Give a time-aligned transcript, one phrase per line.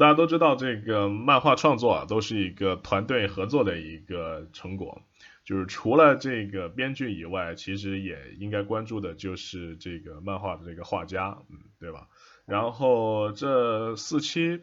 [0.00, 5.02] 大家都知道，这个漫画创作啊，都是一个团队合作的一个成果。
[5.44, 12.08] 就是除了这个编剧以外，其实也应该关注的就是这个漫画的这个画家，嗯，对吧？
[12.46, 14.62] 然后这四期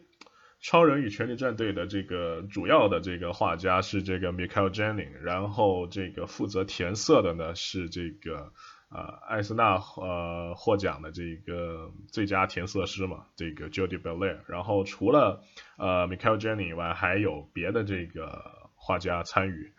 [0.60, 8.52] 超人与权力战队的这个主要的这个画家是这个 Michael Jenning，然后这个负责填色的呢是这个
[8.90, 14.38] 呃艾斯纳呃获奖的这个最佳填色师嘛，这个 Jody Belair。
[14.46, 15.42] 然后除了
[15.76, 19.72] 呃 Michael Jenning 以外，还有别的这个画家参与。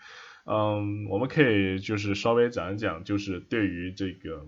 [0.46, 4.44] 嗯，我们可以就是稍微讲一讲，就是对于这个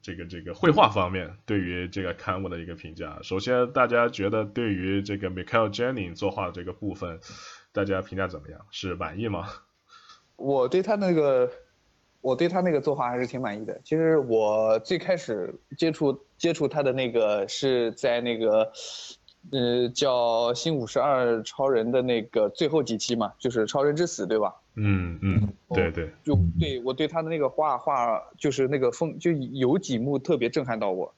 [0.00, 3.20] 这个这个绘画方面，对于这个刊物的一个评价。
[3.22, 7.20] 首先，大家觉得对于这个 Michael Jennings 作画这个部分，
[7.72, 8.66] 大家评价怎么样？
[8.72, 9.46] 是满意吗？
[10.34, 11.52] 我对他那个，
[12.22, 13.78] 我对他那个作画还是挺满意的。
[13.84, 18.72] 其实我最开始接触接触他的那个是在那个。
[19.50, 24.54] 呃，叫新五十二超人的那个最后几期嘛，就是超人之死，对吧？
[24.76, 31.12] 嗯嗯，对对，就对我对他的那个画画，就是那个风，就有几幕特别震撼到我。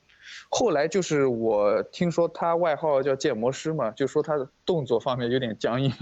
[0.48, 5.92] 后来就是我听说他外号叫建模师嘛，就说他的动作方面有点僵硬，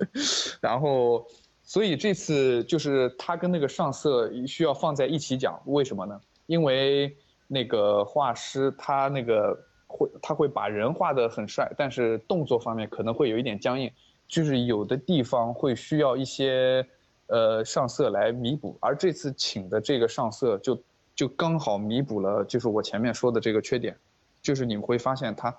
[0.60, 1.26] 然后
[1.62, 6.20] 所以这次就是他跟那个上色需要放在一起讲，为什么呢？
[6.46, 9.58] 因为那个画师他那个。
[9.94, 13.92] 会，他会把人画得很帅，但是动作方面可能会有一点僵硬，
[14.26, 16.82] 就是有的地方会需要一些，
[17.26, 18.74] 呃，上色来弥补。
[18.80, 20.82] 而这次请的这个上色就
[21.14, 23.94] 就刚好弥补了，就是我前面说的这个缺点，
[24.40, 25.54] 就是你会发现他，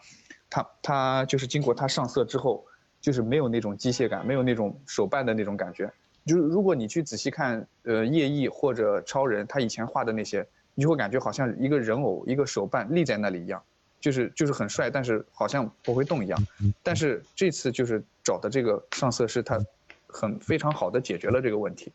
[0.49, 2.65] 他他就是经过他上色之后，
[3.03, 5.91] 就是没有那种机械感，没有那种手办的那种感觉。
[6.25, 13.61] 就是如果你去仔细看，呃，叶翼或者超人他以前画的那些，你就会感觉好像一个人偶一个手办立在那里一样。
[13.99, 16.47] 就是就是很帅，但是好像不会动一样。
[16.81, 19.59] 但是这次就是找的这个上色师，他
[20.07, 21.91] 很非常好的解决了这个问题。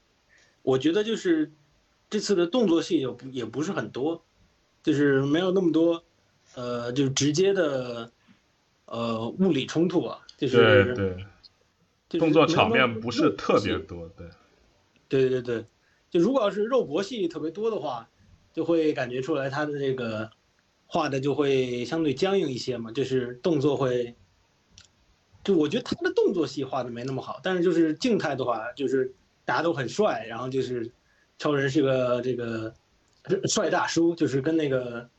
[0.63, 1.51] 我觉得就是
[2.11, 4.23] 这次的动作戏也不也不是很多，
[4.83, 6.03] 就是没有那么多，
[6.55, 8.11] 呃，就是直接的，
[8.87, 10.19] 呃，物理冲突啊。
[10.39, 11.27] 就是对
[12.09, 14.27] 对，动作场面不是特别多，对。
[15.09, 15.67] 对对对，
[16.09, 18.09] 就如果要是肉搏戏特别多的话，
[18.55, 20.31] 就会感觉出来他的这个。
[20.91, 24.15] 画的就会相对僵硬一些嘛，就是动作会，
[25.45, 30.91] 就我觉得他的动作戏画的没那么好，但是就是静态的话，就是大家都很帅，然后就是
[31.37, 32.75] 超人是个这个
[33.51, 35.11] 帅大叔，就是跟那个，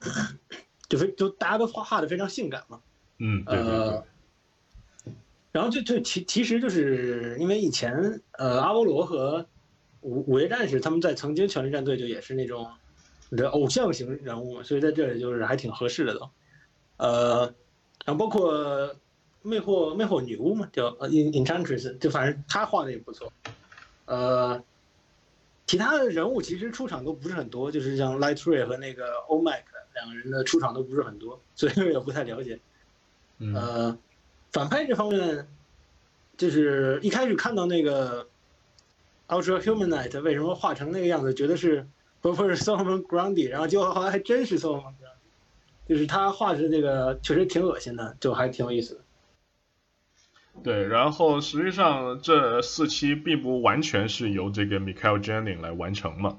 [0.90, 2.80] 就是就大家都画画的非常性感嘛，
[3.18, 4.04] 嗯，呃，
[5.56, 9.46] 然后就就其其实就是因为以前呃阿波罗和
[10.02, 12.68] 五五夜战士他们在曾经权力战队就也是那种。
[13.36, 16.30] 这偶像型人物嘛，所以在这里就是还挺合适的都，
[16.96, 17.52] 呃，
[18.04, 18.94] 然后包括
[19.42, 23.32] 魅惑魅惑女巫嘛，叫呃 Enchantress，就反正他画的也不错，
[24.04, 24.62] 呃，
[25.66, 32.60] 其他的人物其实出场都不是很多，就是像 Light Ray 和那个 o m a c 两个人的出场都不是很多，所以我也不太了解。
[33.52, 33.98] 呃，
[34.52, 35.46] 反派这方面，
[36.36, 38.26] 就是一开始看到那个
[39.28, 41.86] Ultra Human Knight 为什么画成那个样子，觉得是。
[42.22, 49.00] 不不是 Solomon Grundy，然后结果后来还真是 Solomon Grundy，就是他画的这个确实挺恶心的，就还挺有意思的。
[50.64, 56.38] 对，然后实际上这四期并不完全是由这个 Michael Jennings 来完成嘛，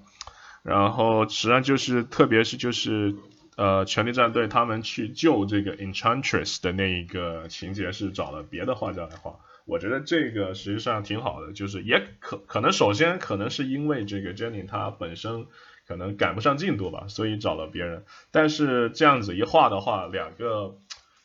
[0.62, 3.16] 然后实际上就是特别是就是
[3.58, 9.40] 呃权力战队他们去救这个 Enchantress 的那一个情节是找了别的画家来画。
[9.66, 15.48] 我觉得这个实际上挺好的，就是也可可能首先可能是因为这个 Jenny 她本身
[15.86, 18.06] 可能赶不上进度吧，所以找了别人。
[18.32, 20.78] 但是这样子一画的话，两个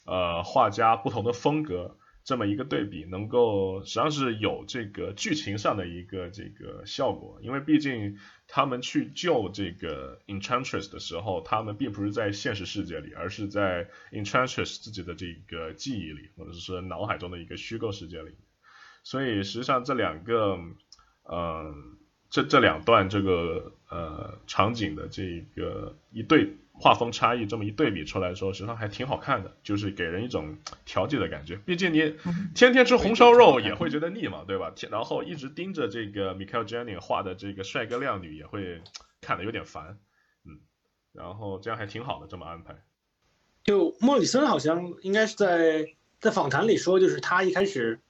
[0.05, 1.95] 呃画家不同的风格。
[2.25, 18.37] 这么一个对比，能够实际上是有这个剧情上的一个这个效果，因为毕竟他们去救这个 Enchantress 的时候，他们并不是在现实世界里，而是在 Enchantress 自己的这个记忆里，或者是说脑海中的一个虚构世界里。
[19.03, 20.59] 所以实际上这两个，
[21.29, 21.99] 嗯，
[22.31, 26.57] 这这两段这个呃场景的这个一对。
[26.83, 31.55] 画风差异这么一对比出来说，实际上还挺好看的，就是给人一种调剂的感觉。
[31.59, 32.17] 毕竟你
[32.57, 34.75] 天天吃红烧肉也会觉得腻嘛，对吧？
[34.91, 38.83] 然后一直盯着这个 Michael Jennings 画的这个帅哥靓女也会
[39.21, 39.97] 看的有点烦，
[40.45, 40.59] 嗯。
[41.13, 42.75] 然后这样还挺好的，这么安排。
[43.63, 45.87] 就莫里森好像应该是在
[46.19, 48.01] 在访谈里说，就是他一开始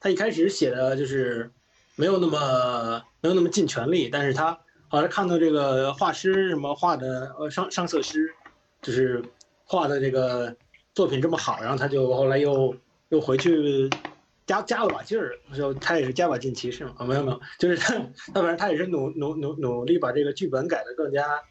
[0.00, 1.52] 他一开始写的就是
[1.96, 4.58] 没有那么没有那么尽全力，但是他。
[4.88, 8.32] 好像看到这个画师什么画的，呃，上上色师，
[8.82, 9.22] 就是
[9.64, 10.56] 画的这个
[10.94, 12.74] 作品这么好，然后他就后来又
[13.08, 13.90] 又回去
[14.46, 17.94] 加加了把劲儿，就他也是加把劲骑士嘛，啊没有没有，就是他
[18.32, 21.42] 他反正他也是努努努努力把这个剧本改得更加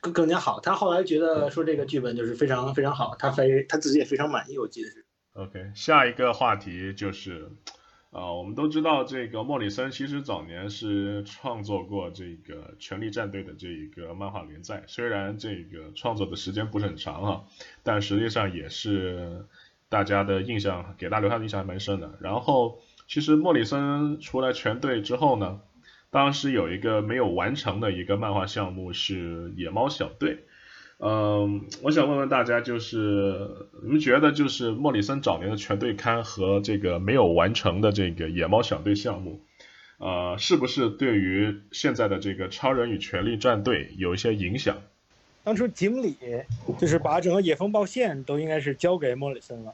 [0.00, 0.58] 更更加好。
[0.60, 5.04] 他后来觉得说这个剧本就是非常非常好，他非他自己也非常满意，我记得是。
[5.34, 7.48] OK，下一个话题就是，
[8.10, 17.44] 啊、我们都知道这个莫里森其实早年是创作过这个《权力战队》的这一个漫画连载，虽然这个创作的时间不是很长哈，
[17.82, 19.44] 但实际上也是
[19.90, 22.18] 大家的印象给大家留下的印象还蛮深的。
[22.20, 25.60] 然后，其实莫里森出来全队之后呢，
[26.10, 30.46] 当时有一个没有完成的一个漫画项目是野猫小队。
[31.00, 33.50] 嗯，我想问问大家，就是
[33.84, 39.40] 你们觉得，就是莫里森早年的全队刊和这个没有完成的这个野猫小队项目，
[39.98, 44.76] 呃，是不是对于现在的这个超人与权力战队有一些影响？
[45.44, 46.16] 当初吉姆里
[46.78, 49.72] 就是把整个野风暴线都应该是交给莫里森了，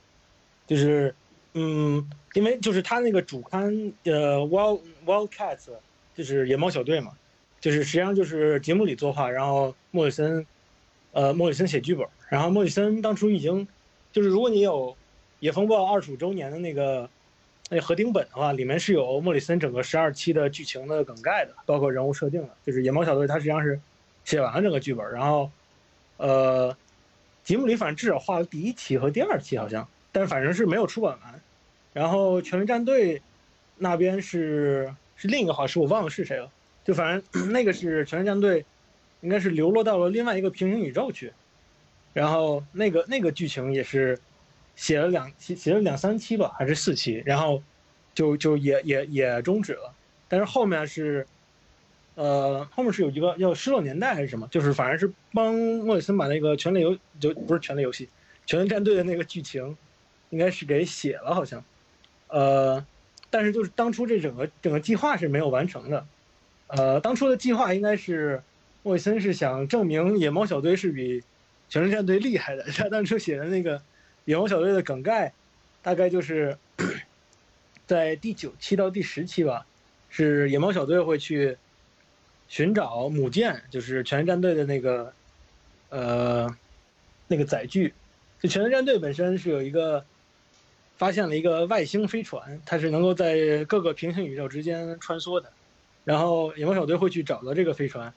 [0.66, 1.14] 就是
[1.54, 5.70] 嗯，因为就是他那个主刊呃 Wild Wildcats
[6.14, 7.12] 就是野猫小队嘛，
[7.60, 10.46] 就是实际上就是吉姆里作画，然后莫里森
[11.14, 13.66] 呃莫里森写剧本，然后莫里森当初已经
[14.12, 14.94] 就是如果你有
[15.40, 17.08] 野风暴二十五周年的那个
[17.70, 23.80] 那合订本的话，里面是有莫里森整个十二期的剧情的梗概的，包括人物设定的，就是野猫小队它实际上是
[24.26, 25.50] 写完了整个剧本，然后。
[26.16, 26.74] 呃，
[27.42, 31.40] 吉姆里反正至少画了第一期和第二期好像，但是反正是没有出版完。
[31.92, 33.20] 然后权力战队
[33.78, 36.48] 那边是是另一个画师，我忘了是谁了。
[36.84, 38.64] 就反正 那个是权力战队，
[39.24, 41.32] 应该是流落到了另外一个平行宇宙去。
[42.12, 44.16] 然后那个那个剧情也是
[44.76, 47.60] 写了两写写了两三期吧，还是四期，然后
[48.14, 49.92] 就就也也也终止了。
[50.28, 51.26] 但是后面是。
[52.16, 58.08] 呃，后面是有一个叫《失落年代》还是什么，就是反正是帮莫里森把那个权力游就不是权力游戏，
[58.46, 59.76] 权力战队的那个剧情，
[60.30, 61.64] 应该是给写了好像，
[62.28, 62.86] 呃，
[63.30, 66.06] 但是就是当初这整个整个计划是没有完成的，
[66.68, 68.40] 呃，当初的计划应该是
[68.84, 71.24] 莫里森是想证明野猫小队是比
[71.68, 73.82] 权力战队厉害的，他当初写的那个
[74.26, 75.32] 野猫小队的梗概，
[75.82, 76.56] 大概就是
[77.84, 79.66] 在第九期到第十期吧，
[80.08, 81.58] 是野猫小队会去。
[82.46, 85.12] 寻找母舰，就是权力战队的那个，
[85.88, 86.46] 呃，
[87.26, 87.94] 那个载具。
[88.38, 90.04] 就权力战队本身是有一个
[90.98, 95.50] 发现了一个外星飞船，它是能够在各个平行宇宙之间穿梭的。
[96.04, 98.12] 然后野猫小队会去找到这个飞船，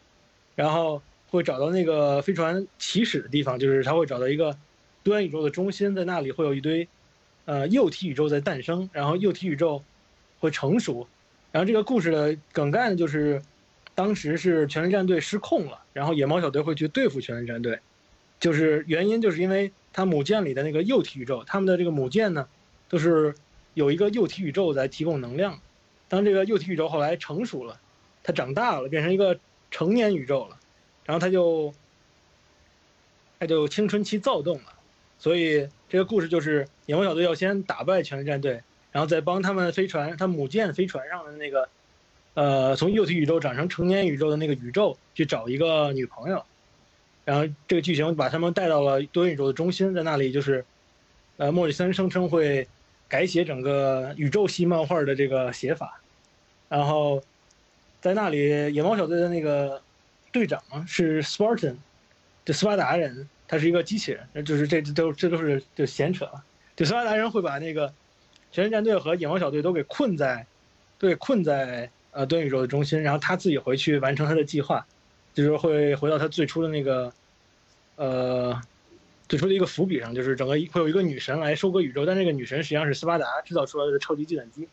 [0.58, 4.58] 然后会找到那个飞船起始的地方，就是它会找到一个
[5.04, 6.86] 多元宇宙的中心，在那里会有一堆
[7.46, 9.82] 呃幼体宇宙在诞生，然后幼体宇宙
[10.40, 11.08] 会成熟。
[11.54, 13.42] 然后这个故事的梗概呢，就是。
[13.98, 17.80] 当时是权力战队失控了，然后野猫小队会去对付权力战队，
[18.40, 22.48] 就是原因就是因为它母舰里的那个幼体宇宙，他们的这个母舰呢，
[22.90, 23.34] 都是
[23.74, 25.60] 有一个幼体宇宙在提供能量。
[26.08, 27.80] 当这个幼体宇宙后来成熟了，
[28.22, 29.40] 它长大了，变成一个
[29.72, 30.58] 成年宇宙了，
[31.06, 31.74] 然后他就
[33.40, 34.74] 他就青春期躁动了。
[35.20, 41.68] 所以这个故事就是野猫小队要先打败权力战队，然后再帮他们飞船，他母舰飞船上的那个。
[42.34, 46.46] 呃，从幼体宇宙长成成年宇宙的那个宇宙去找一个女朋友，
[47.26, 50.64] 然后这个剧情把他们带到了多元宇宙的中心，在那里就是，
[51.38, 52.68] 呃，莫里森声称会
[53.08, 56.00] 改写整个宇宙系漫画的这个写法，
[56.70, 57.24] 然后
[58.02, 59.82] 在那里野猫小队的那个
[60.32, 61.76] 队长是 Spartan，
[62.46, 66.44] 就斯巴达人，他是一个机器人，就是这都这都是就闲扯了，
[66.76, 67.94] 就斯巴达人会把那个
[68.52, 70.46] 全人战队和野猫小队都给困在，
[70.98, 71.90] 对，困在。
[72.12, 74.84] 呃，多元宇宙的中心，然后他自己回去完成他的计划，
[75.36, 77.14] 就是会回到他最初的那个，
[77.96, 78.60] 呃，
[79.28, 84.68] 最初的一个伏笔上，就是整个会有一个女神来收割宇宙，但这个女神实际上是斯巴达制造出来的超级计算机。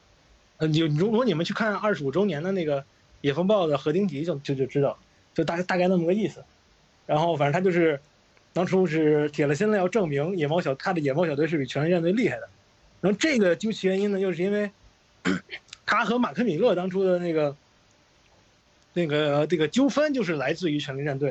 [0.56, 2.80] 呃，你如果你们去看二十五周年的那个
[3.24, 4.98] 《野风暴》的合订集，就就就知道，
[5.32, 6.44] 就大大概那么个意思。
[7.06, 7.98] 然后反正他就是
[8.52, 12.48] 当初是铁了心了要证明野猫小他的野猫小队是比全力战队厉害的。
[13.00, 14.70] 然后这个究其原因呢，就是因为。
[15.86, 17.54] 他和马克·米勒当初的那个、
[18.94, 21.30] 那个、这个纠纷，就是来自于《权力战队》。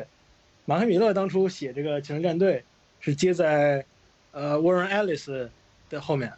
[0.65, 2.59] 马克·米勒当初写这个《权力战队》，
[2.99, 3.83] 是接在
[4.31, 5.49] 呃沃伦·爱丽丝
[5.89, 6.31] 的后面。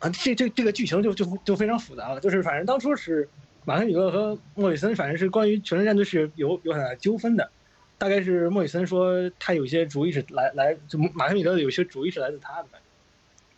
[0.00, 2.20] 啊，这这这个剧情就就就非常复杂了。
[2.20, 3.28] 就是反正当初是
[3.70, 7.48] 马克·米勒和莫里森，反正是关于《权力战队》是有有很大纠纷的。
[7.98, 12.68] 大概是莫里森说他有些主意是来来，就马克·米勒有些主意是来自他的。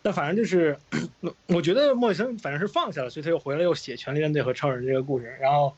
[0.03, 0.77] 但反正就是，
[1.49, 5.75] 我觉得莫里森反正是放下了，所以他又回来又写《权力战队》和超人这个故事，然后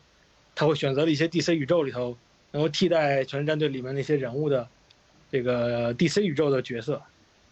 [0.54, 2.18] 他会选择了一些 DC 宇宙里头
[2.52, 4.68] 能够替代《权力战队》里面那些人物的
[5.32, 7.02] 这个 DC 宇宙的角色，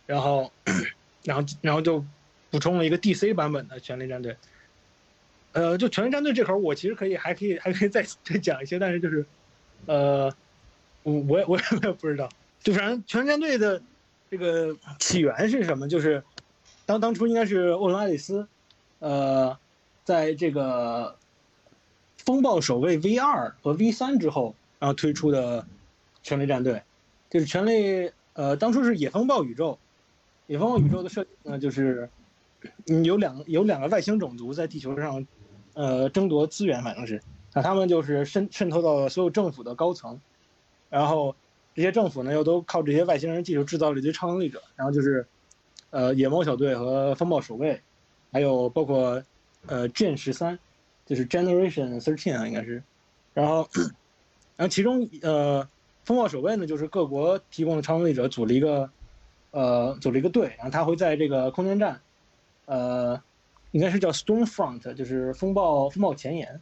[0.05, 0.51] 然后，
[1.23, 2.03] 然后然后就
[2.51, 4.35] 补充了一个 DC 版本的权力战队。
[5.53, 9.23] 呃，就权力战队这口儿，我其实可以还可以还可以再再讲一些，但是就是，
[9.85, 10.33] 呃，
[11.03, 12.27] 我我也我也我也不知道，
[12.63, 13.79] 就反正权力战队的
[14.31, 15.87] 这个起源是什么？
[15.87, 16.23] 就是
[16.87, 18.47] 当当初应该是沃伦爱丽丝，
[18.97, 19.55] 呃，
[20.03, 21.15] 在这个
[22.17, 25.63] 风暴守卫 V 二和 V 三之后，然后推出的
[26.23, 26.81] 权力战队，
[27.29, 29.77] 就是权力呃，当初是野风暴宇宙，
[30.47, 32.09] 野风暴宇宙的设计呢，就是
[32.87, 35.23] 嗯有两有两个外星种族在地球上。
[35.73, 37.21] 呃，争夺资源，反正是，
[37.53, 40.19] 那他们就是渗渗透到了所有政府的高层，
[40.89, 41.35] 然后
[41.73, 45.25] 这些政府呢又都靠这些外星人技术制造了一堆超能力者，然后就是，
[45.89, 47.81] 呃，野猫小队和风暴守卫，
[48.31, 49.23] 还有包括
[49.65, 50.59] 呃 Gen 十三，
[51.05, 52.83] 就是 Generation Thirteen 啊应该是，
[53.33, 53.67] 然后，
[54.55, 55.67] 然后其中呃
[56.05, 58.89] 风暴守卫呢就是各国提供的超能力者组了一个，
[59.49, 61.99] 呃组了一个队，然后他会在这个空间站，
[62.65, 63.21] 呃。
[63.73, 66.61] 应该是叫 Stormfront，就是风暴风暴前沿。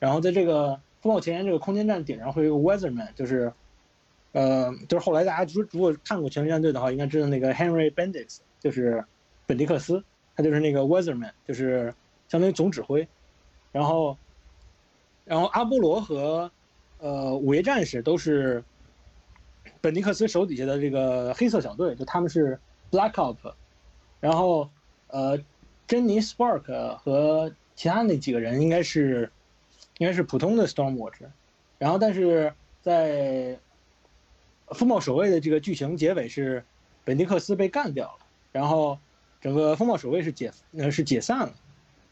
[0.00, 3.52] 然后在这个风暴前沿这个空间站顶上会有个 Weatherman，就是，
[4.32, 9.04] 呃，就是后来大家如如果看过《全力战队》的话，应该知道那个 Henry Bendix，就是
[9.46, 10.02] 本迪克斯，
[10.34, 11.94] 他就是那个 Weatherman，就是
[12.28, 13.06] 相当于总指挥。
[13.70, 14.16] 然后，
[15.24, 16.50] 然后阿波罗和
[16.98, 18.64] 呃午夜战士都是
[19.80, 22.58] 本迪克斯手底下的这个黑色小队，就他们是
[22.90, 23.36] Black Op。
[24.18, 24.68] 然后，
[25.06, 25.38] 呃。
[25.88, 29.32] 珍妮 Spark 和其他那几个人应该是，
[29.96, 31.14] 应该是普通的 Stormwatch，
[31.78, 32.52] 然后但是
[32.82, 33.58] 在
[34.68, 36.62] 风暴守卫的这个剧情结尾是
[37.04, 38.98] 本尼克斯被干掉了，然后
[39.40, 41.54] 整个风暴守卫是解呃是解散了，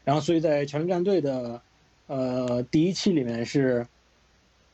[0.03, 1.61] 然后所以在全力战队的
[2.07, 3.85] 呃第一期里面是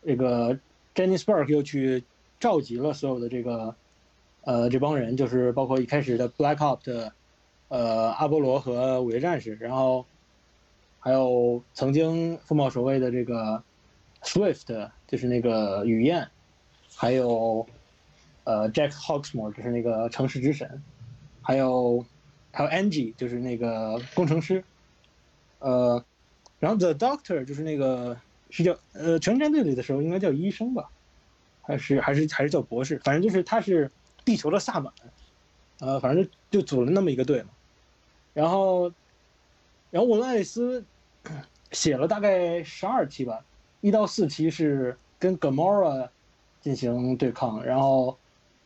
[0.05, 0.57] 这个
[0.95, 2.05] Jenny Spark 又去
[2.39, 3.75] 召集了所有的这个
[4.45, 7.13] 呃这帮人，就是包括一开始的 Black Ops 的。
[7.73, 10.05] 呃，阿波罗和午夜战士，然后
[10.99, 13.63] 还有曾经风暴守卫的这个
[14.21, 16.29] Swift，就是那个雨燕，
[16.95, 17.65] 还有
[18.43, 20.83] 呃 Jack Hawksmore，就是那个城市之神，
[21.41, 22.05] 还有
[22.51, 24.63] 还有 Angie，就是那个工程师，
[25.57, 26.05] 呃，
[26.59, 28.15] 然后 The Doctor 就是那个
[28.51, 30.91] 是叫呃全战队里的时候应该叫医生吧，
[31.63, 33.89] 还是还是还是叫博士，反正就是他是
[34.23, 34.93] 地球的萨满，
[35.79, 37.49] 呃，反正就就组了那么一个队嘛。
[38.33, 38.91] 然后，
[39.91, 40.83] 然后我们爱丽丝
[41.71, 43.45] 写了大概十二期吧，
[43.79, 46.09] 一到四期是跟 Gamora
[46.59, 48.17] 进行对抗，然后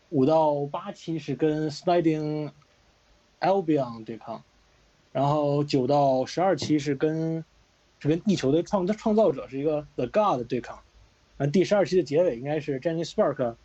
[0.09, 2.49] 五到八期是跟 Sliding
[3.41, 4.41] Albion 对抗，
[5.11, 7.43] 然后九到十二期是跟
[7.99, 10.79] 是跟地球的创创造者是一个 The God 对抗，
[11.39, 13.55] 啊，第十二期的结尾应该是 Jenny Spark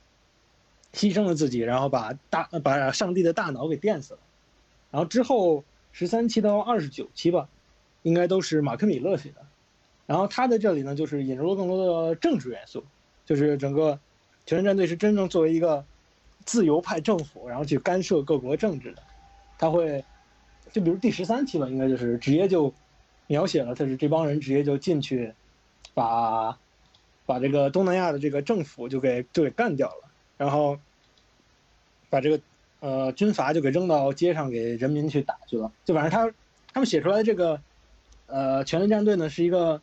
[0.92, 4.20] 牺牲了自己，然后把大把上帝的大脑给电死了，
[4.90, 5.62] 然后之后。
[5.92, 7.48] 十三期到二十九期吧，
[8.02, 9.46] 应该都是马克·米勒写的。
[10.06, 12.84] 然后他在这里呢，就是引入了更多的政治元素，
[13.24, 14.00] 就是整个
[14.46, 15.84] 全人战队是真正作为一个
[16.44, 19.02] 自由派政府，然后去干涉各国政治的。
[19.58, 20.04] 他会，
[20.72, 22.72] 就比如第十三期吧，应该就是直接就
[23.26, 25.32] 描写了，他是这帮人直接就进去，
[25.94, 26.58] 把
[27.26, 30.78] 把这个东南亚的这个政府就给就给干掉了，然后
[32.08, 32.40] 把这个。
[32.82, 35.70] 呃，军阀就给扔到街上，给人民去打去了。
[35.84, 36.28] 就反正他，
[36.72, 37.60] 他们写出来这个，
[38.26, 39.80] 呃，权力战队呢，是一个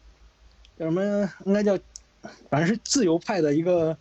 [0.77, 1.01] 叫什么？
[1.46, 1.79] 应该叫，
[2.50, 3.98] 反正是自由派的一个，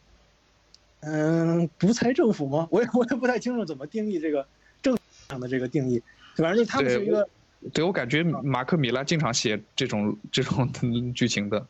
[0.99, 2.67] 嗯，独裁政府吗？
[2.73, 4.45] 我也我也不太清楚怎么定义这个
[4.83, 6.03] 政上的这个定义。
[6.35, 7.29] 反正就他们是一个，
[7.73, 10.69] 对我感觉马克米拉经常写这种这种
[11.15, 11.65] 剧情的。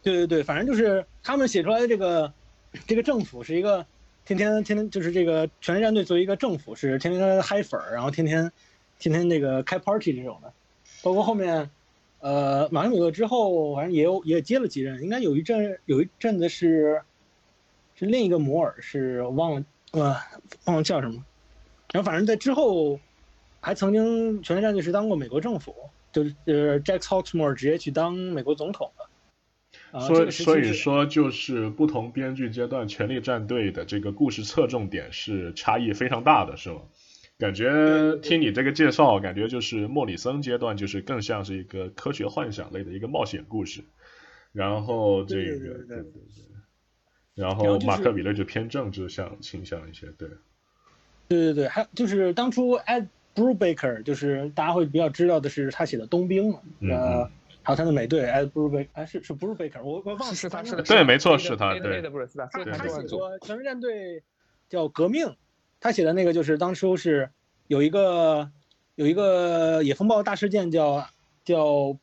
[0.00, 2.32] 对对对，反正就是他们写出来的这个
[2.86, 3.84] 这个政府是一个。
[4.26, 8.50] 天天天天就是这个权力战队作为一个政府是天天嗨粉儿，然后天天
[8.98, 10.52] 天天那个开 party 这种的，
[11.00, 11.70] 包括后面，
[12.18, 17.00] 呃，马克米勒之后，反正也有也接了几任，应该有一阵有一阵子是
[17.94, 20.16] 是另一个摩尔，是忘了呃
[20.64, 21.24] 忘了叫什么，
[21.92, 22.98] 然后反正在之后
[23.60, 25.72] 还曾经权力战队是当过美国政府，
[26.10, 29.05] 就是呃 Jack Hawksmore 直接去当美国总统了。
[29.92, 36.80] 所以，所以说就是不同编剧阶段，权力战队的这个故事侧重点是差异非常大的，是吗？
[37.38, 43.84] 感觉听你这个介绍，感觉就是莫里森阶段就是更像是一个科学幻想类的一个冒险故事，
[44.52, 46.04] 然后这个，对对对，
[47.34, 50.28] 然后马克·米勒就偏政治向倾向一些，对。
[51.28, 56.52] 对对对，还有就是当初 Ed Brubaker，就是大家会比较知道的是他写的《冬兵》
[56.90, 57.30] 呃。
[57.66, 59.82] 还有他的美队，哎，不是贝，哎，是是不是贝克？
[59.82, 62.46] 我我忘了是他，是对，没错，是他，对的，不是是他。
[62.46, 64.20] 他写过《全面战队》，
[64.68, 65.26] 叫《革命》，
[65.80, 67.28] 他写的那个就是当初是
[67.66, 68.48] 有一个
[68.94, 71.08] 有一个野风暴大事件叫
[71.44, 71.98] 叫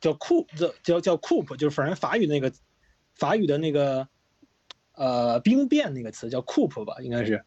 [0.00, 2.52] 叫库叫叫叫 coup，就是反正法语那个
[3.16, 4.06] 法语的那个
[4.92, 7.44] 呃兵变那个词叫 coup 吧，应该是，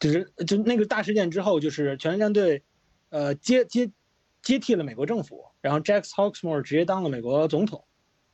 [0.00, 2.64] 就是就那个大事件之后，就是全战队
[3.10, 3.92] 呃接接
[4.44, 7.82] 接替了美国政府，然后 Jack Hawksmoor 直接当了美国总统，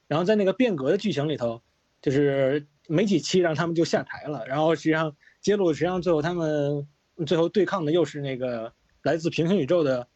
[0.09, 1.63] 然后在那个变革的剧情里头，
[2.03, 6.85] 就是没几期让他们就下台了，然后实际上揭露实际上最后他们
[7.27, 8.73] 最后对抗的又是那个
[9.05, 10.09] 来自平行宇宙的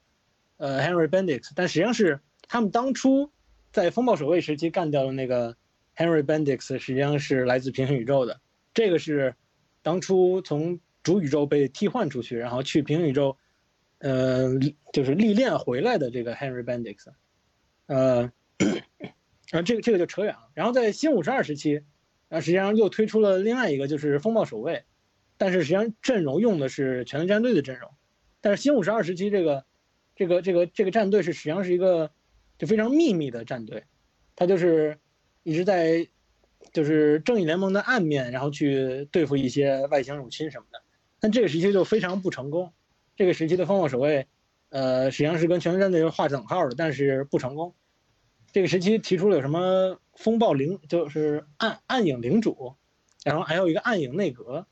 [0.56, 3.30] 呃 Henry Bendix，但实际上是他们当初
[3.70, 5.56] 在风暴守卫时期干掉的那个
[5.96, 8.40] Henry Bendix，实际上是来自平行宇宙的，
[8.74, 9.36] 这个是
[9.80, 13.36] 当初从主宇宙被替换出去，然后去平行宇宙。
[14.04, 14.50] 呃，
[14.92, 17.06] 就是历练回来的这个 Henry Bendix，
[17.86, 18.30] 呃，
[19.48, 20.50] 然后这个这个就扯远了。
[20.52, 21.80] 然后在新五十二时期，
[22.28, 24.84] 啊，实际上又推出了另外一个就是风暴守卫，
[25.38, 27.90] 但是实际上阵容用的是全能战队的阵容。
[28.42, 29.64] 但是新五十二时期这个
[30.14, 32.10] 这个这个这个战队是实际上是一个
[32.58, 33.84] 就非常秘密的战队，
[34.36, 34.98] 他就是
[35.44, 36.06] 一直在
[36.74, 40.82] 就是正义联盟的暗面，然后去对付一些外星入侵什么的。
[41.20, 42.70] 但这个时期就非常不成功。
[43.16, 44.26] 这个时期的风暴守卫，
[44.70, 47.74] 呃，实际上是跟全能战队划等号的，但是不成功。
[48.52, 52.74] 这个时期提出了有什么风暴领，就是暗暗影领主，
[53.24, 54.66] 然后还有一个暗影内阁。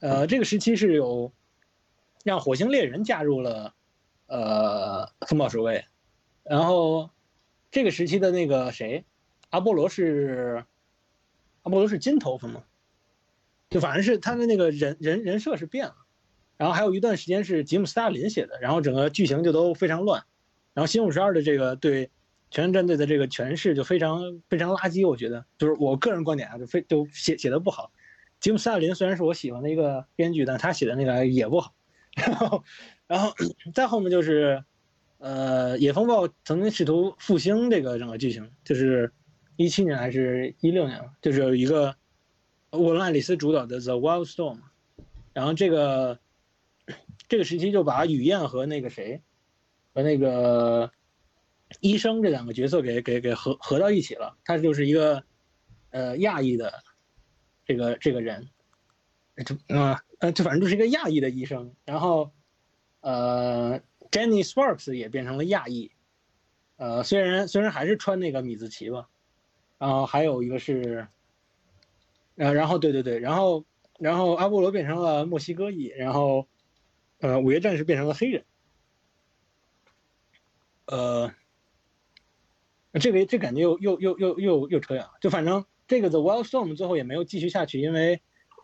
[0.00, 1.32] 呃，这个时期是有
[2.24, 3.74] 让火星猎人加入了，
[4.26, 5.84] 呃，风暴守卫。
[6.44, 7.10] 然后
[7.70, 9.04] 这个时期的那个谁，
[9.50, 10.64] 阿波罗是
[11.62, 12.64] 阿波罗是金头发吗？
[13.70, 15.94] 就反正是他的那个人人人设是变了。
[16.58, 20.24] 然后还有一段时间是吉姆·斯大林写的，然后整个剧情就都非常乱，
[20.74, 22.10] 然后新五十二的这个对
[22.50, 27.92] 全员战队的这个诠释就非常非常垃圾，我觉得就是我个人观点啊，就非就写写的不好。
[28.40, 31.74] 吉姆·斯大林虽然是我喜欢的一个编剧，但他写的那个也不好。
[32.16, 32.64] 然后，
[33.06, 33.32] 然后
[33.72, 34.64] 再后面就是，
[35.18, 39.12] 呃，野风暴曾经试图复兴这个整个剧情，就是
[39.54, 41.94] 一七年还是一六年，就是有一个
[42.70, 44.56] 沃伦·爱丽丝主导的《The Wild Storm》，
[45.32, 46.18] 然后这个。
[47.28, 49.20] 这个时期就把雨燕和那个谁，
[49.92, 50.90] 和那个
[51.80, 54.38] 医生这两个角色给给给合合到一起了。
[54.44, 55.22] 他就是一个
[55.90, 56.72] 呃亚裔的
[57.66, 58.48] 这个这个人，
[59.44, 61.74] 就啊呃就反正就是一个亚裔的医生。
[61.84, 62.32] 然后
[63.00, 63.78] 呃
[64.10, 65.90] ，Jenny Sparks 也变成了亚裔，
[66.76, 69.06] 呃虽然虽然还是穿那个米字旗吧。
[69.76, 71.06] 然后还有一个是，
[72.36, 73.66] 呃然后对对对，然后
[73.98, 76.48] 然后阿波罗变成了墨西哥裔，然后。
[77.20, 78.44] 呃，午夜战士变成了黑人。
[80.86, 81.34] 呃，
[82.94, 85.10] 这个这感觉又又又又又又扯远了。
[85.20, 88.22] 就反正这个 The Wild Storm 最后也没有继续下去，因为，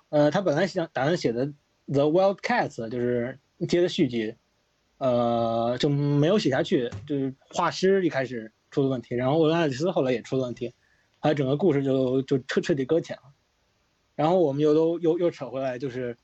[0.08, 1.46] 呃，他本来想打算写的
[1.86, 4.36] The Wild Cats 就是接的续集，
[4.98, 10.72] 呃，就没有写下去，就是画师一开始出了问题，然后沃伦爱丽丝后来也出了问题，
[11.24, 13.32] 有整个故事就就彻彻底搁浅了。
[14.14, 16.16] 然后我们又都又又扯回来，就是。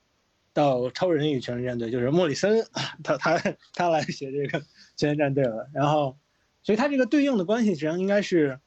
[0.61, 2.63] 到超人与全能战队，就是莫里森，
[3.03, 3.39] 他他
[3.73, 4.63] 他来写这个
[4.95, 5.67] 全能战队了。
[5.73, 6.19] 然后，
[6.63, 8.61] 所以他这个对应的关系，实际上应该是，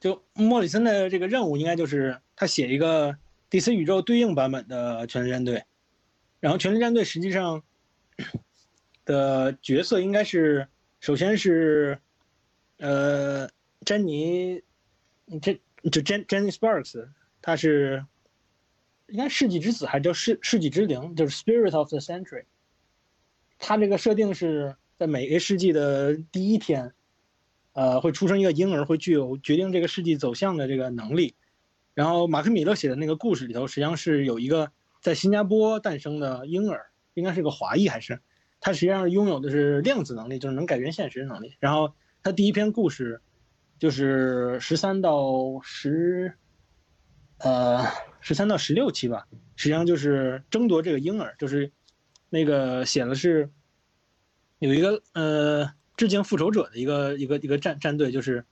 [0.00, 3.16] 就莫里森的这个任务，应该就是他写一个
[3.50, 5.62] DC 宇宙对应版本的全能战队。
[6.40, 7.62] 然后，全能战队实际上
[9.04, 10.66] 的角色应该是，
[10.98, 12.00] 首先是，
[12.78, 13.48] 呃，
[13.84, 14.60] 珍妮，
[15.40, 15.60] 这
[15.92, 17.08] 就珍珍妮 Sparks，
[17.40, 18.04] 他是。
[19.10, 22.44] 应该世纪之子还叫世世纪之灵，就是 Spirit of the Century。
[23.58, 26.92] 它这个设定是在每个世纪的第一天，
[27.72, 31.34] 呃，会出生一个婴儿，会具有决定这个世纪走向的这个能力。
[31.92, 34.70] 然后马克米勒写的那个故事里头，实际上是有一个
[35.00, 38.20] 在新加坡诞生的婴儿，应该是个华裔还是？
[38.60, 41.56] 他实际上拥有的是量子能力，就是能改变现实能力。
[41.58, 41.92] 然后
[42.22, 43.20] 他第一篇故事
[43.78, 46.34] 就是十三到十。
[47.42, 47.79] 呃，
[48.30, 51.72] 十三到十六期吧，实际上就是争夺这个婴儿，就是
[52.28, 53.50] 那个写的是
[54.60, 58.44] 有一个呃致敬复仇者的一个一个一个战战队，就是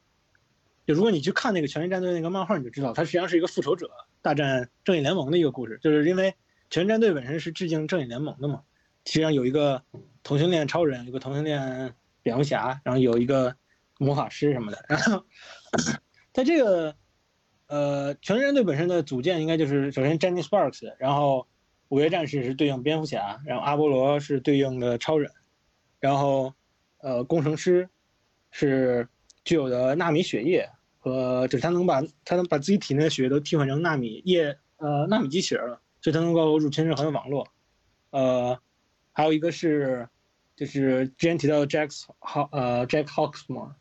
[0.84, 3.88] 就如果你去看那个权力战队那个漫画，你就知道它实际上是一个复仇者
[4.20, 6.34] 大战正义联盟的一个故事，就是因为
[6.70, 8.62] 权力战队本身是致敬正义联盟的嘛，
[9.04, 9.84] 实际上有一个
[10.24, 13.54] 同性恋超人，有个同性恋蝙蝠侠，然后有一个
[14.00, 15.24] 魔法师什么的，然后
[16.34, 16.96] 在这个。
[17.68, 21.46] 呃，全能战队本身的组建应该就是首先 Jenny Sparks，然后
[21.88, 25.30] 五月战士是对应蝙蝠侠，然后阿波罗是对应的超人，
[26.00, 26.52] 然后
[26.98, 27.88] 呃工程师
[28.50, 29.08] 是
[29.44, 37.46] 具有的纳米血液和就是他能把他能把自己体内的血液都替换成纳米液呃纳米机器人了，所以它能够入侵任何的网络。
[38.10, 38.58] 呃，
[39.12, 40.08] 还有一个是，
[40.56, 43.72] 就是之前提到的 Jack 好呃 Jack Hawksmore，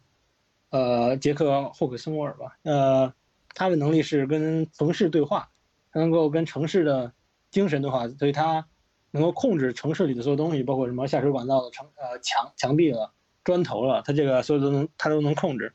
[0.70, 3.14] 呃杰克霍克斯摩尔吧，呃，
[3.58, 5.50] 他的能力是跟城市对话，
[5.92, 7.12] 他能够跟城市的
[7.50, 8.68] 精神对话，所以他
[9.10, 13.12] 能够控制城市里的所有东西，包括什么下水管道的城呃墙墙壁了、
[13.44, 15.74] 砖头了，他这个所有都能他都能控制。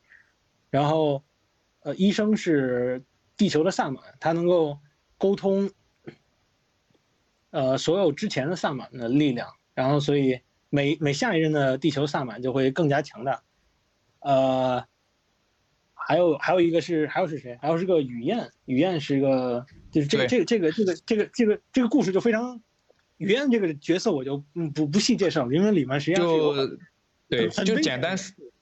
[0.69, 1.21] 然后，
[1.81, 3.03] 呃，医生是
[3.35, 4.79] 地球的萨满，他能够
[5.17, 5.69] 沟通。
[7.51, 13.43] 呃，所有之前的萨满的力量，然后所以每每下一任的地球萨满就会更加强大。
[14.21, 14.85] 呃，
[16.07, 17.57] 还有还有一个是还有是谁？
[17.61, 22.61] 还有是个雨燕，雨燕是一个就是这个这个这个这个这个这个这个故事就非常，
[23.17, 26.53] 雨燕这个角色我就嗯不不细介绍了，因为里面实际上就
[27.29, 28.17] 对就简单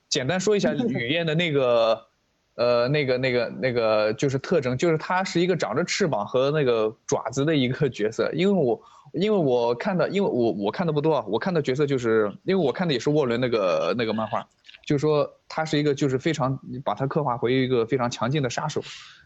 [0.08, 2.08] 简单说一下雨燕的那个。
[2.56, 8.30] 呃，那个、那个、那个就是特征，就是它是一个长着翅膀和那个爪子的一个角色。
[8.34, 8.80] 因为我，
[9.13, 14.45] 因为我看的，因为我我看的不多，我看的角色就是，因为我看的也是沃伦那个那个漫画，
[14.86, 18.82] 就是说他是一个就是非常把他刻画为一个非常强劲的杀手，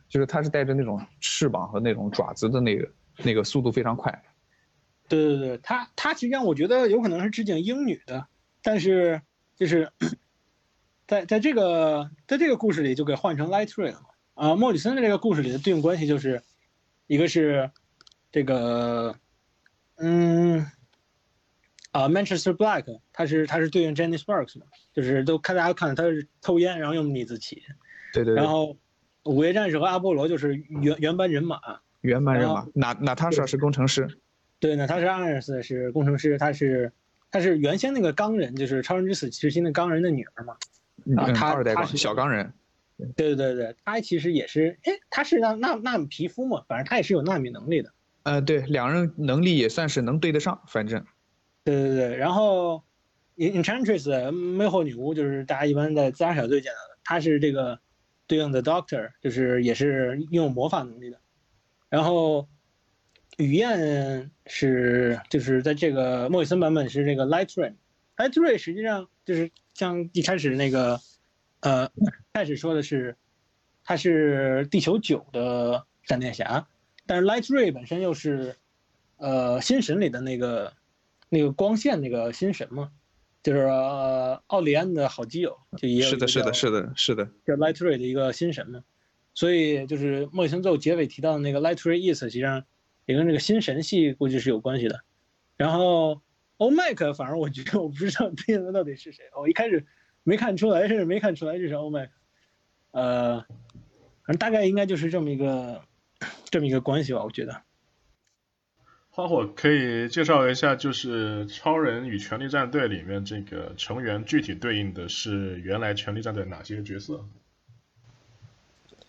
[0.08, 2.90] 就是他是带着那种翅膀和那种爪子的那个
[3.24, 4.24] 那个速度非常快。
[5.08, 8.28] 对对对，他他实际上我觉得有可能是致敬英女的，
[8.62, 9.22] 但是
[9.56, 9.92] 就是。
[11.08, 14.02] 在在这个在这个故事里就给换成 Light Ray 了？
[14.34, 16.42] 啊，莫里森的这个故事里的对应关系就是，
[17.06, 17.70] 一个是
[18.32, 19.16] 这个，
[19.98, 20.66] 嗯，
[21.96, 27.64] 啊，Manchester Black，他是他是对应 Jenny Sparks 的，就是都看大家看他是抽烟，然后用米字起，
[28.12, 28.36] 对对。
[28.36, 28.76] 然后
[29.24, 31.58] 午夜战士和阿波罗就是原原班人马，
[32.02, 32.68] 原班人马。
[32.74, 34.10] 娜娜塔莎是工程师，
[34.60, 36.92] 对，娜塔莎阿尔斯是工程师，他是
[37.32, 40.58] 他是原先那个钢人，就是超人之死之心的钢人的女儿嘛。
[41.16, 42.52] 啊，他他是小钢人，
[43.16, 47.94] 对对对对，他其实也是，哎，他是纳纳纳米皮肤嘛，反正他也是有纳米能力的。
[48.24, 51.06] 呃，对，两人能力也算是能对得上，反正。
[51.66, 52.82] 对对对，然后
[53.36, 57.78] ，Enchantress 魅惑女巫就是大家一般在自杀小队见到的，她是这个
[58.26, 61.20] 对应的 Doctor，就是也是拥有魔法能力的。
[61.90, 62.48] 然后，
[63.38, 69.52] 雨燕是就是在这个莫里森版本是这个 Light Ray，Light Ray 实际上就是。
[69.76, 70.98] 像一开始那个，
[71.60, 71.92] 呃，
[72.32, 73.18] 开始说的是，
[73.84, 76.66] 他是地球九的闪电侠，
[77.06, 78.56] 但是 Light Ray 本身又是，
[79.18, 80.72] 呃，新神里的那个，
[81.30, 82.92] 那个光线那个新神嘛，
[83.44, 88.84] 就是呃奥利安的好基友，就也是的，是的，是的，是的，叫 Light Ray 的一个新神嘛，
[89.34, 92.64] 所以就是莫里森最后结尾提到的那个 Light Ray East，实际上
[93.06, 95.02] 也跟这个新神系估计是有关系的，
[95.58, 96.22] 然后。
[96.58, 99.26] 欧麦克，反正我觉得我不知道对应的到底是谁。
[99.38, 99.86] 我一开始
[100.24, 102.12] 没看出来，甚至没看出来这是欧麦克。
[102.92, 105.82] 呃，反正大概应该就是这么一个
[106.46, 107.62] 这么一个关系吧，我觉得。
[109.16, 117.24] 花火可以介绍一下，就是超人与权力战队里面这个成员具体对应的是原来权力战队哪些角色？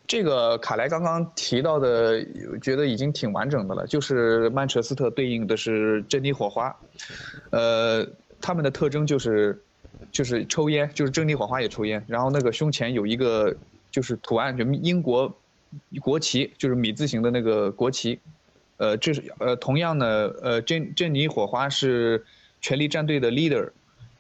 [0.07, 2.25] 这个卡莱刚刚提到的，
[2.62, 3.85] 觉得已经挺完整的了。
[3.88, 6.77] 就是曼彻斯特对应的是珍妮火花，
[7.51, 8.07] 呃，
[8.40, 9.61] 他们的特征就是，
[10.12, 12.05] 就是抽烟，就是珍妮火花也抽烟。
[12.07, 13.57] 然后那个胸前有一个
[13.90, 15.37] 就是图案，就英国
[16.01, 18.21] 国旗，就是米字形的那个国旗。
[18.79, 22.25] 呃，这是呃，同样的，呃，珍珍妮火花是
[22.61, 23.71] 权力战队的 leader，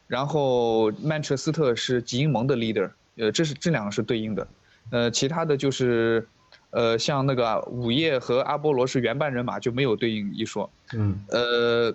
[0.06, 2.90] 然后曼彻斯特是吉英盟的 leader。
[3.16, 4.46] 呃，这是这两个是对应的。
[4.90, 6.26] 呃，其他的就是，
[6.70, 10.70] 呃，像那个午夜和阿波罗是原班人马，就没有对应一说。
[10.92, 11.18] 嗯。
[11.30, 11.94] 呃，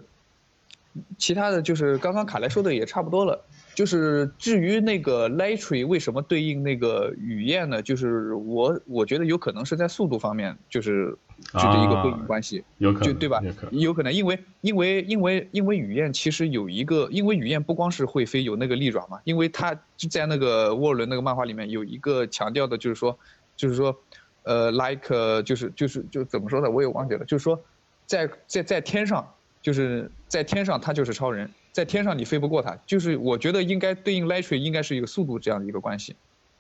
[1.18, 3.40] 其他的就是刚刚卡莱说的也差不多了。
[3.74, 7.82] 就是至于那个 Lightry 为什么对应那个雨燕呢？
[7.82, 11.18] 就是我我觉得有可能是在速度方面，就是
[11.54, 13.42] 就是一个对应关系，有可能，就对吧？
[13.72, 19.22] 有可能，因为因为因为因为雨燕其实有一个，因为雨燕不光是会飞，有那个利爪嘛。
[19.24, 19.74] 因为它
[20.10, 23.18] 在那个沃伦那个漫画里面有一个强调的，就是说，
[23.56, 23.98] 就是说，
[24.44, 27.58] 呃，like 就是就是就怎么说呢，我也忘记了，就是说，
[28.06, 31.50] 在在在天上，就是在天上他就是超人。
[31.74, 36.14] 在天上你飞不过他，就是我觉得应该对应 Lightry 应该是一个速度这样的一个关系，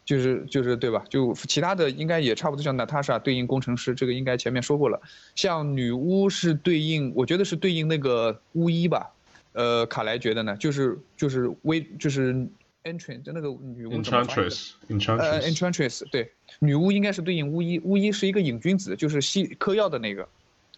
[0.05, 1.03] 就是就是对吧？
[1.09, 5.01] 就其他的应该也差不多，像 Natasha 对应工程师，这个应该前面说过了。
[5.35, 9.11] 像女巫是对应，我觉得是对应那个巫医吧。
[9.51, 12.33] 呃，卡莱觉得呢，就是就是微就是
[12.85, 14.49] Entrance 就那个女巫怎么翻译
[15.19, 20.25] 呃，Enchantress 对，女巫应该是对应巫医，巫医是一个瘾君子，就是吸嗑药的那个。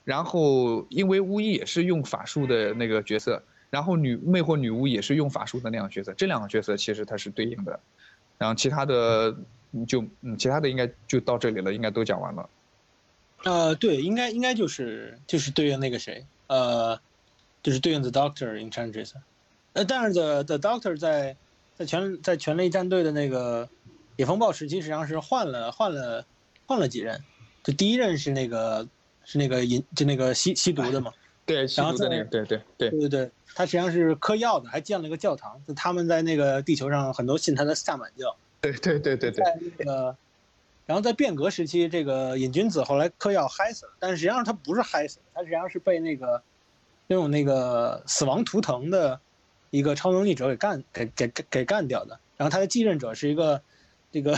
[0.03, 3.41] 然后因为巫医也是用法术的那个角色。
[3.69, 7.79] 然后女魅惑女巫也是用法术的那样角色，这两个角色其实它是对应的，
[8.37, 9.35] 然后其他的
[9.87, 12.47] 就嗯其他的应该就到这里了，应该都讲完了。
[13.45, 17.01] 呃，对，应该应该就是就是对应那个谁，呃，
[17.63, 19.13] 就是对应 The Doctor in Changes。
[19.73, 21.35] 呃，但是 The The Doctor 在
[21.73, 23.67] 在全在全力战队的那个
[24.17, 26.23] 野风暴时期，实际上是换了换了
[26.67, 27.19] 换了几任，
[27.63, 28.87] 就第一任是那个
[29.25, 31.11] 是那个饮就那个吸吸毒的嘛，
[31.45, 38.35] 对，吸毒的那个，对对对对对对，他实际上是嗑药的，还建了一个教堂，就他们在那个地球上很多信他的萨满教。
[38.61, 40.15] 对对对对对，在那个，
[40.85, 46.41] 然后在变革时期，这个瘾君子后来嗑药嗨死了，但是实际上他不是嗨死的，他实际上是被那个
[47.07, 49.19] 那种那个死亡图腾的
[49.69, 52.19] 一个超能力者给干给给给给干掉的。
[52.35, 53.61] 然后他的继任者是一个
[54.13, 54.35] 这个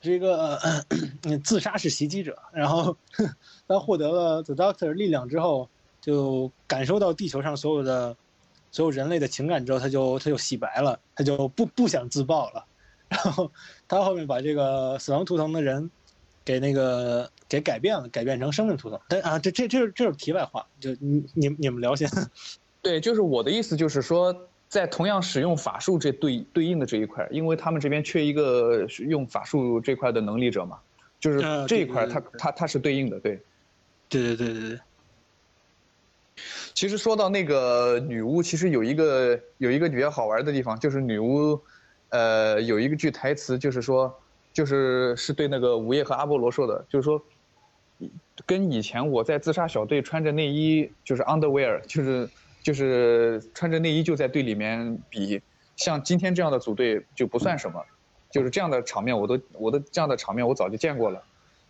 [0.00, 2.96] 是一个、呃、自杀式袭击者，然后
[3.68, 5.68] 他获得了 The Doctor 力量之后，
[6.00, 8.16] 就感受到地球上所有的
[8.70, 12.64] 所有人类的情感之后，他就他就洗白了，他就不不想自爆了。
[13.10, 13.52] 然后
[13.86, 15.90] 他后面把这个死亡图腾的人
[16.42, 18.98] 给那个给改变了，改变成生命图腾。
[19.06, 22.08] 但啊，这这这这是题外话，就你你你们聊先。
[22.80, 24.34] 对，就是我的意思，就是说，
[24.74, 30.80] 在同样使用法术这对对应的这一块，因为他们这边缺一个用法术这块的能力者嘛，
[31.20, 33.40] 就是啊这一块，它它它是对应的，对。
[34.08, 34.80] 对对对对对，
[36.74, 41.60] 其实说到那个女巫，其实有一个有一个比较好玩的地方，就是女巫，
[42.08, 44.12] 呃，有一个句台词，就是说，
[44.52, 47.22] 就是是对那个午夜和阿波罗说的，就是说，
[48.44, 52.28] 跟以前我在自杀小队穿着内衣，就是 underwear，就是
[52.64, 55.40] 就是穿着内衣就在队里面比，
[55.76, 57.84] 像今天这样的组队就不算什么，
[58.30, 61.22] 就是这样的场面我都我的这样的场面我早就见过了，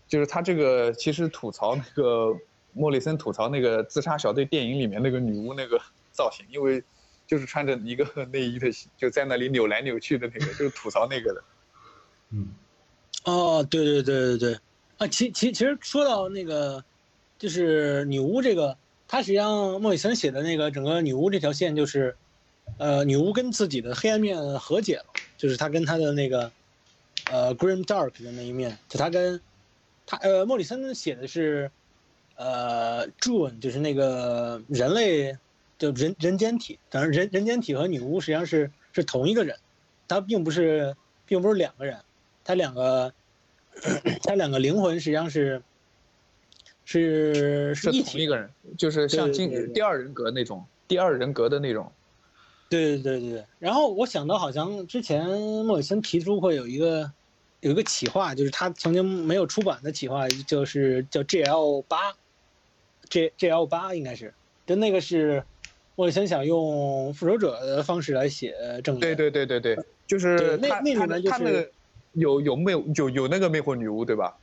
[0.07, 2.33] 就是他这个其实吐槽那个
[2.73, 5.81] 莫里森吐槽那个自杀小队电影里面那个女巫那个
[6.13, 6.81] 造型，因为
[7.27, 11.45] 就是穿着一个 内衣的，就在那里扭来扭去的那个，就是吐槽那个的。
[12.31, 12.49] 嗯，
[13.25, 14.59] 哦，对对对对对，
[14.99, 16.85] 啊，其其其实说到那个，
[17.37, 22.17] 就是女巫这个，他实际上莫里森写的那个整个女巫这条线就是，
[22.79, 25.05] 呃，女巫跟自己的黑暗面和解了，
[25.37, 26.51] 就是她跟她的那个，
[27.31, 29.41] 呃，grim dark 的那一面，就她跟，
[30.07, 31.71] 他呃，莫里森写的是，
[32.37, 35.37] 呃，June 就是那个人类，
[35.79, 39.57] 就人人间体，当然人人间体和女巫实际上是是同一个人，
[40.09, 41.99] 他并不是并不是两个人。
[42.47, 43.13] 他两个，
[44.23, 45.63] 他两个灵魂实际上是
[46.85, 51.91] 是是同一个人，就是像今对对对第二人格那种，第二人格的那种。
[52.69, 53.45] 对对对对对。
[53.59, 55.27] 然后我想到，好像之前
[55.65, 57.11] 莫里森提出过有一个
[57.61, 62.13] 有一个企划，就是他曾经没有出版的企划，就是叫 GL 八
[63.09, 64.35] ，G GL 八应该是，
[64.67, 65.43] 就那个是
[65.95, 69.15] 莫里森想用复仇者的方式来写正对。
[69.15, 71.71] 对对对对，就是那那里面就是
[72.13, 74.37] 有有魅有有那个魅惑女巫对吧？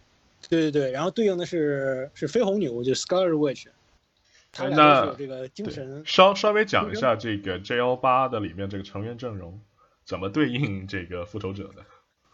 [0.51, 3.67] 对对对，然后对应的是是绯红女巫，就是 Scarlet Witch，
[4.51, 6.03] 他俩那都是有这个精神。
[6.05, 9.57] 稍稍微讲一下这个 JL 八的里面这个成员阵容
[10.03, 11.85] 怎么对应这个复仇者的。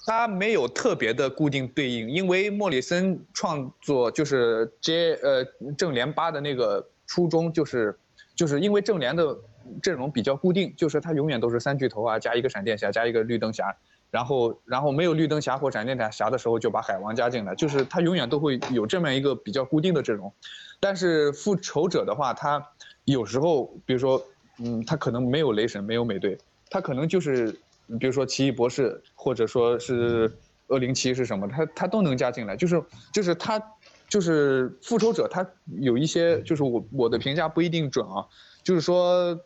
[0.07, 5.45] 它没有特别的固定对应，因为莫里森创作就是 J 呃
[5.77, 7.95] 正联八的那个初衷就是，
[8.35, 9.37] 就是因为正联的
[9.83, 13.75] 阵容比较固定，就是它永远都是三巨头啊加一个闪电侠加一个绿灯侠，
[14.09, 20.33] 然后然后没有绿灯侠或闪电侠的时候就把海王加进来，就是他永远都会有这么一个比较固定的阵容。
[20.79, 22.65] 但是复仇者的话，他
[23.05, 24.21] 有时候比如说
[24.59, 26.37] 嗯，他可能没有雷神，没有美队，
[26.69, 27.51] 他可能就是
[27.99, 30.31] 比如说奇异博士，或者说是
[30.67, 32.55] 恶灵七是什么，他他都能加进来。
[32.55, 33.61] 就是就是他
[34.07, 35.45] 就是复仇者，他
[35.79, 38.25] 有一些就是我我的评价不一定准啊，
[38.63, 39.37] 就是说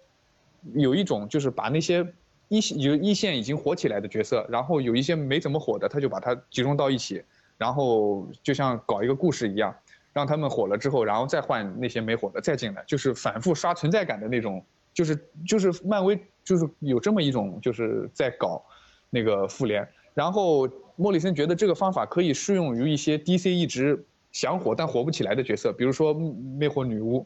[0.76, 2.06] 有一种就是把那些
[2.52, 7.24] 一有一线已经火起来的角色，然后有一些没怎么火的，他就把它集中到一起，
[7.58, 9.74] 然后就像搞一个故事一样，
[10.12, 14.62] 让他们火了之后，然后再换那些没火的再进来，就是反复刷存在感的那种，
[14.94, 18.62] 就是就是漫威就是有这么一种就是在搞
[19.10, 27.26] 那个复联，然后莫里森觉得这个方法可以适用于一些 DC 一直想火但火不起来的角色，比如说魅惑女巫。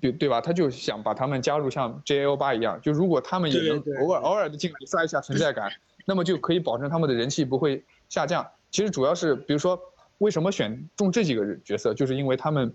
[0.00, 0.40] 对对吧？
[0.40, 5.70] 他就想把他们加入像 JL 八一样，就如果他们也能偶尔偶尔的进来刷一下存在感，
[6.06, 8.46] 那么就可以保证他们的人气不会下降。
[8.70, 9.78] 其实主要是，比如说
[10.18, 12.74] 为什么选中这几个角色，就是因为他们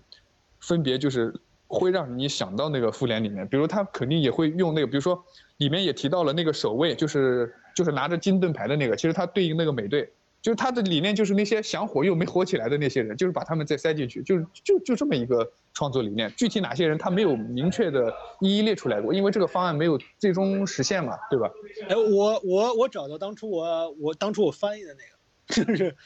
[0.60, 1.34] 分别就是
[1.66, 5.24] 会让你想到那个复联里面，比如他肯定也会用那个，比如说
[5.56, 10.12] 里面也提到了那个守卫，就是就是拿着金盾牌的那个，其实他对应那个美队。
[10.42, 16.32] 就是他的理念就是那些想火又没火起来的那些人，就是把他们再塞进去，就是就就这么一个创作理念。
[16.36, 21.50] 具体哪些人他没有明确的一一列出来过，因为这个方案没有最终实现嘛，对吧？
[21.88, 25.96] 哎，我我我找到当初我我当初我翻译的那个， 就是，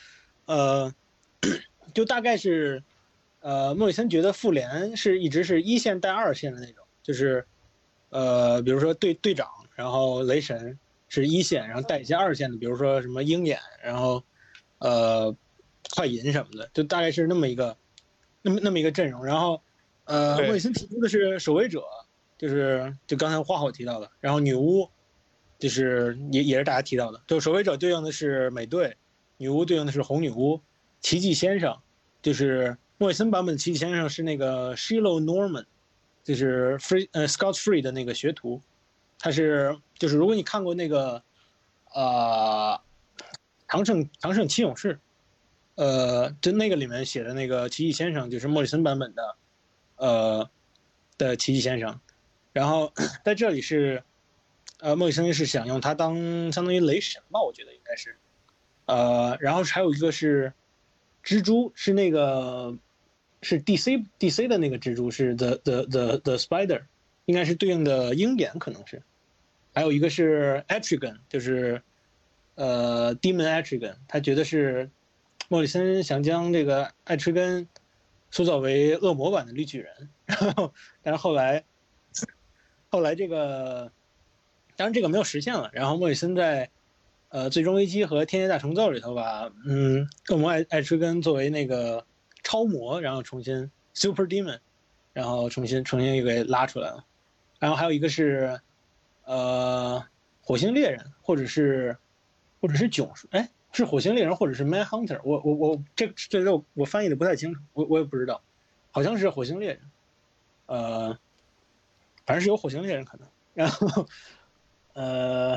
[0.46, 0.94] 呃，
[1.92, 2.82] 就大概是，
[3.40, 7.46] 呃，莫里森觉得复联是一直是一线带二线的那种，就是
[8.10, 14.22] 呃，比如说队队长，然后雷神是一线，然后带一些二线的，比如说什么鹰眼，然后
[14.78, 15.34] 呃，
[15.94, 17.76] 快银什么的，就大概是那么一个
[18.44, 19.24] 那么那么一个阵容。
[19.24, 19.60] 然后
[20.04, 21.82] 呃，莫里森提出的是守卫者，
[22.36, 24.88] 就是就刚才花火提到的，然后女巫
[25.58, 28.96] 就是也也是大家提到的，就守卫者对应的是美队，
[29.38, 30.60] 女巫对应的是红女巫，
[31.00, 31.76] 奇迹先生。
[32.22, 35.66] 就是莫里森版本的奇迹先生是那个 Shiloh Norman，
[36.22, 38.62] 就是 Free 呃 Scott Free 的那个学徒，
[39.18, 41.22] 他是就是如果你看过那个
[41.92, 42.80] 呃
[43.68, 44.98] 长胜长胜七勇士，
[45.76, 49.36] 呃就那个里面写的那个奇迹先生就是莫里森版本的
[49.96, 50.50] 呃
[51.18, 52.00] 的奇迹先生，
[52.52, 52.92] 然后
[53.24, 54.02] 在这里是
[54.80, 58.16] 呃莫里森是想用他当相当于雷神吧，我觉得应该是，
[58.86, 60.52] 呃然后还有一个是
[61.24, 62.76] 蜘蛛是那个
[63.42, 66.82] 是 DC DC 的那个蜘蛛是 the the the the Spider，
[67.24, 69.02] 应该是对应的鹰眼可能是，
[69.72, 71.82] 还有一个是 Etrigan，就是
[72.56, 74.90] 呃 Demon Etrigan，他觉得是
[75.48, 77.68] 莫里森想将这个艾 tri 根
[78.30, 81.64] 塑造为恶魔版的绿巨人，然后但是后来
[82.90, 83.92] 后来这个
[84.76, 86.68] 当然这个没有实现了，然后莫里森在
[87.28, 92.04] 呃最终危机和天界大重奏里头把嗯恶魔艾艾 tri 根作为那个
[92.42, 94.58] 超模，然后重新 Super Demon，
[95.12, 97.04] 然后重新重新又给拉出来了，
[97.58, 98.60] 然后还有一个是
[99.24, 100.04] 呃
[100.40, 101.96] 火星猎人或者是
[102.60, 108.40] 或者是囧，哎是火星猎人或者是 Man Hunter，我我我这这个我我翻译的不太清楚，我我也不知道，
[108.92, 109.80] 好像是火星猎人，
[110.66, 111.18] 呃，
[112.24, 114.06] 反正是有火星猎人可能，然后
[114.94, 115.56] 呃，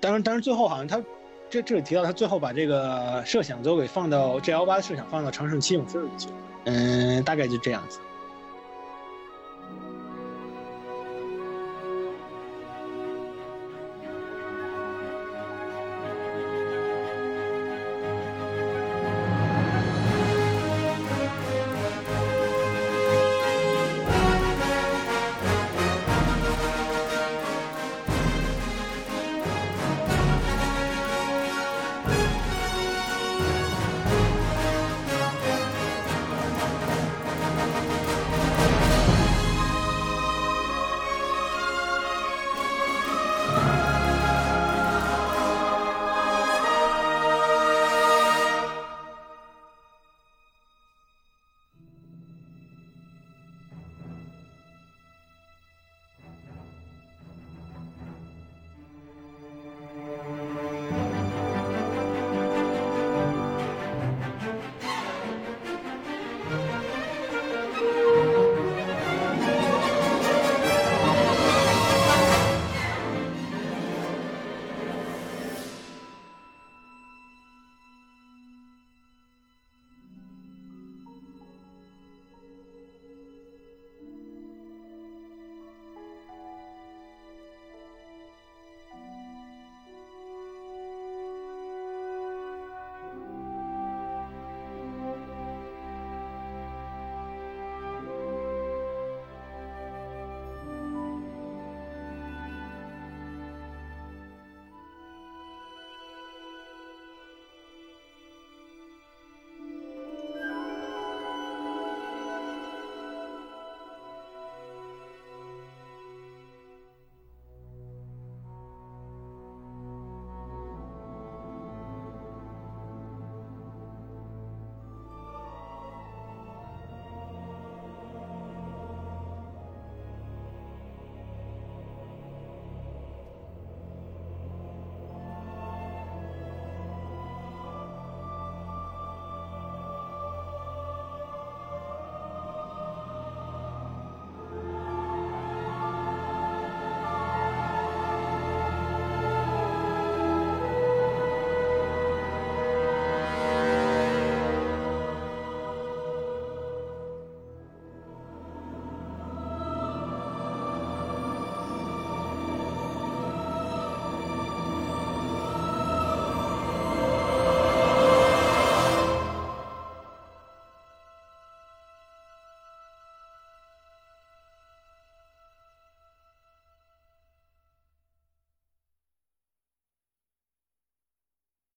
[0.00, 1.02] 当然当然最后好像他
[1.48, 6.34] 这这里提到他最后把这个设想都给放到 G L 八设想放到长胜七勇士里去了，
[6.66, 7.98] 嗯，大概就这样子。